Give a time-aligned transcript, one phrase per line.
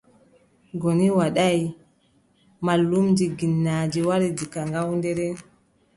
[0.81, 1.61] Goni Wadaay,
[2.65, 5.27] mallumjo ginnaaji wari diga Ngawdere.